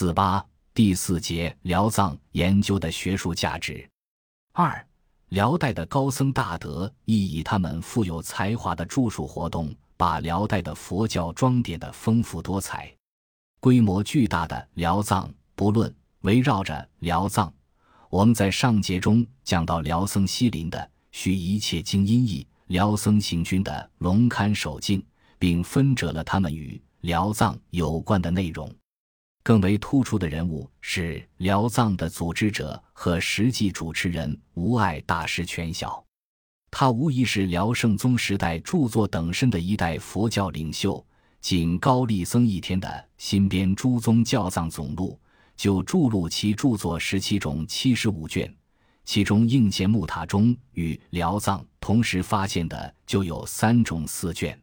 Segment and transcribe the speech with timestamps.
[0.00, 3.86] 四八第四节辽藏研究的学术价值。
[4.52, 4.86] 二，
[5.28, 12.90] 辽代的高僧大德亦以他们富有才华的著述活动，把辽代的佛教装点的丰富多彩。
[13.60, 17.52] 规模巨大的辽藏，不论围绕着辽藏，
[18.08, 25.04] 我们在上节中讲到辽僧西林的须一切经音译，辽僧行军的龙龛守境，
[25.38, 28.74] 并分折了他们与辽藏有关的内容。
[29.42, 36.04] 更为突出的人物是辽藏的组织者和实际主持人无碍大师全晓，
[36.70, 41.04] 他无疑是辽圣宗时代著作等身的一代佛教领袖。
[41.40, 45.18] 仅高丽僧一天的新编诸宗教藏总录，
[45.56, 48.54] 就著录其著作十七种七十五卷，
[49.06, 54.60] 其中应县木塔中与辽藏同时发现的就有三种四卷。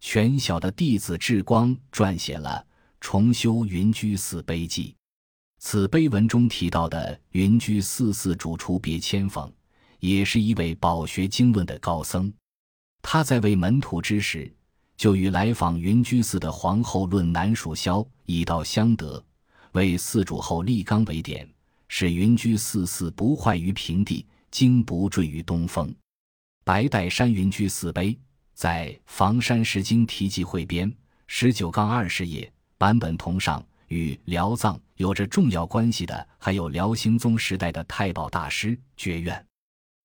[0.00, 2.62] 全晓的弟子智光撰写了。
[3.02, 4.94] 重修云居寺碑记，
[5.58, 9.52] 此碑文中提到的云居寺寺主除别千峰，
[9.98, 12.32] 也是一位饱学经论的高僧。
[13.02, 14.50] 他在为门徒之时，
[14.96, 19.22] 就与来访云居寺的皇后论南蜀萧，以道相得，
[19.72, 21.46] 为寺主后立纲为典，
[21.88, 25.92] 使云居寺寺不坏于平地，经不坠于东风。
[26.62, 28.16] 白带山云居寺碑
[28.54, 30.90] 在房山石经题记汇编
[31.26, 32.50] 十九杠二十页。
[32.82, 39.46] 版本同上，与辽藏有着重要关系的还有辽兴宗时代的太保大师觉苑，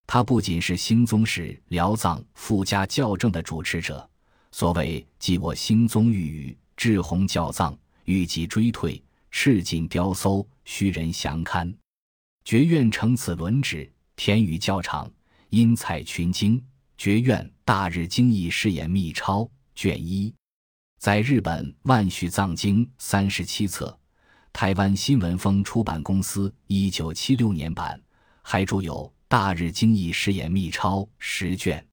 [0.05, 4.07] 他不仅是兴宗时辽藏富家教政的主持者。
[4.51, 7.75] 所谓“继我兴宗御宇，至弘教藏，
[8.05, 11.75] 欲即追退，赤尽雕搜，虚人详刊。”
[12.45, 15.11] 觉苑承此轮旨，填于教场，
[15.49, 16.63] 因采群经。
[16.95, 20.31] 觉苑大日经义试演密钞卷一。
[20.97, 23.95] 在日本万续藏经三十七册，
[24.51, 28.01] 台湾新闻风出版公司一九七六年版，
[28.41, 31.85] 还著有《大日经义试验密钞》十卷。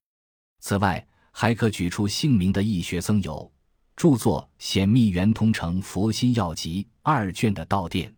[0.60, 3.52] 此外，还可举出姓名的易学僧有
[3.94, 8.12] 著作《显密圆通成佛心要集》二卷的道殿，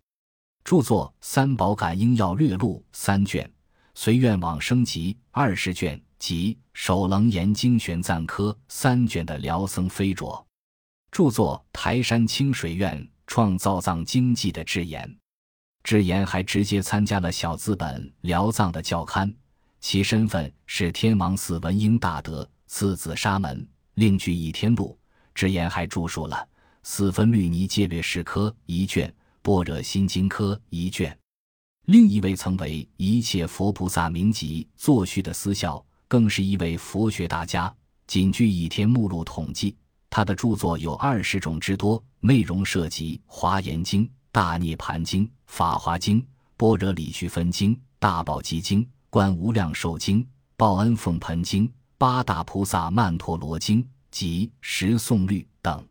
[0.63, 3.45] 著作《三宝感应要略录》三卷，
[3.93, 10.46] 《随愿往生集》二十卷及《首楞严经玄赞科》三卷的辽僧飞卓。
[11.17, 15.17] 著作《台山清水院创造藏经记》的智言，
[15.83, 19.35] 智言还直接参加了小资本辽藏的教刊，
[19.81, 24.95] 其身份是天王寺文英大德，次子沙门，另据《倚天录》。
[25.35, 26.37] 智言还著述了
[26.83, 29.09] 《四分律尼戒略释科》一卷，
[29.41, 31.19] 《般若心经科》一卷。
[31.87, 37.75] 另一位曾为一切佛菩萨名集作序的思孝，更是一位佛学大家。
[38.07, 39.75] 仅据《倚天目录》统计。
[40.17, 46.19] 他的著作有二十种之多，内容涉及《华严经》《大涅盘经》《法华经》
[46.57, 50.21] 《般若理趣分经》《大宝积经》《观无量寿经》
[50.57, 51.69] 《报恩奉盆经》
[51.99, 55.87] 《八大菩萨曼陀罗经》及《十诵律》等。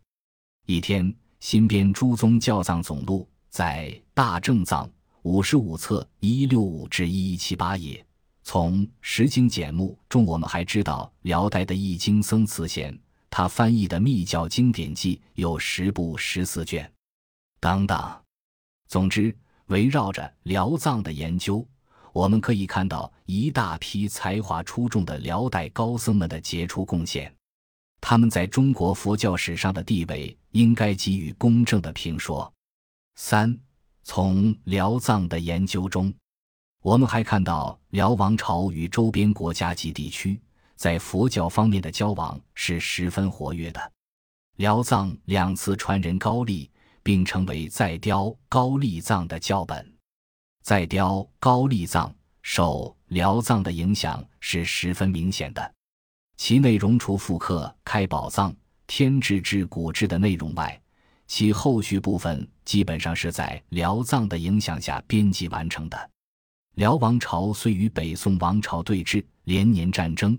[0.66, 4.90] 一天新编诸宗教藏总录，在大正藏
[5.22, 8.04] 五十五册一六五至一一七八页。
[8.42, 13.00] 从十经简目中，我们还知道辽代的译经僧慈贤。
[13.38, 16.90] 他翻译的密教经典记有十部十四卷，
[17.60, 18.24] 等等。
[18.88, 21.68] 总之，围绕着辽藏的研究，
[22.14, 27.30] 我们可以看到一大批才华出众的辽代高僧们的杰出贡献。
[28.00, 32.50] 他们在中国佛教史上的地位，应该给予公正的评说。
[33.16, 33.60] 三，
[34.04, 36.14] 从辽藏的研究中，
[36.82, 40.40] 我们还看到辽王朝与周边国家及地区。
[40.76, 43.92] 在佛教方面的交往是十分活跃的。
[44.58, 46.70] 辽藏两次传人高丽，
[47.04, 49.94] 并成为在雕高丽藏的教本。
[50.64, 55.74] 在雕高丽藏受辽藏的影响是十分明显的。
[56.38, 58.56] 其内容除复刻开宝藏、
[58.88, 60.82] 天智至古智的内容外，
[61.28, 66.10] 其后续部分基本上是在辽藏的影响下编辑完成的。
[66.76, 70.38] 辽王朝虽与北宋王朝对峙，连年战争。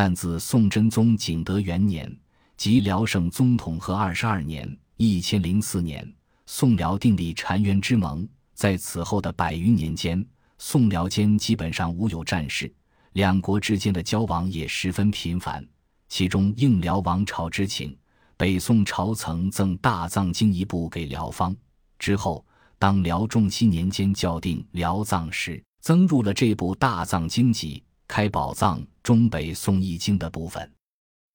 [0.00, 2.08] 但自宋真宗景德元年，
[2.56, 4.64] 即辽圣宗统和二十二年
[4.96, 6.08] （一千零四年），
[6.46, 8.24] 宋辽订立澶渊之盟。
[8.54, 10.24] 在此后的百余年间，
[10.56, 12.72] 宋辽间基本上无有战事，
[13.14, 15.66] 两国之间的交往也十分频繁。
[16.08, 17.98] 其中应辽王朝之请，
[18.36, 21.56] 北宋朝曾赠《大藏经》一部给辽方。
[21.98, 22.46] 之后，
[22.78, 27.82] 当辽仲熙年间校订辽藏时，增入了这部《大藏经集》。
[28.08, 30.68] 开宝藏中北宋易经的部分，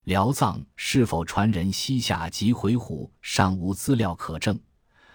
[0.06, 4.60] 辽藏是否传人西夏及回鹘尚无资料可证，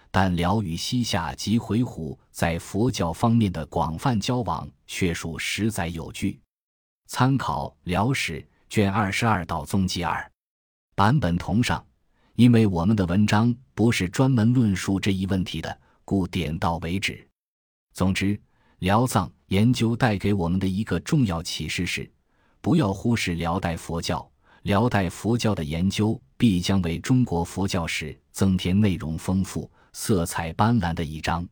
[0.09, 6.39] 但辽与西夏及回鹘在佛教方面的广泛交往却属实载有据。
[7.05, 10.31] 参考《辽史》卷二十二到宗记二，
[10.95, 11.85] 版本同上。
[12.35, 17.27] 因为我们的文章不是专门论述这一问题的，故点到为止。
[17.93, 18.39] 总之，
[18.77, 22.09] 辽藏研究带给我们的一个重要启示是：
[22.61, 24.27] 不要忽视辽代佛教。
[24.63, 31.47] 辽代佛教的研究必将为中国佛教史增添内容丰富、色彩斑斓的一章。